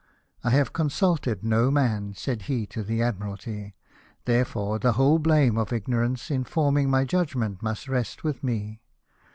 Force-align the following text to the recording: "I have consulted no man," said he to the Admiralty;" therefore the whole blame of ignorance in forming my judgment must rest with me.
"I 0.43 0.49
have 0.49 0.73
consulted 0.73 1.43
no 1.43 1.69
man," 1.69 2.15
said 2.15 2.41
he 2.49 2.65
to 2.73 2.81
the 2.81 3.03
Admiralty;" 3.03 3.75
therefore 4.25 4.79
the 4.79 4.93
whole 4.93 5.19
blame 5.19 5.59
of 5.59 5.71
ignorance 5.71 6.31
in 6.31 6.43
forming 6.43 6.89
my 6.89 7.05
judgment 7.05 7.61
must 7.61 7.87
rest 7.87 8.23
with 8.23 8.43
me. 8.43 8.81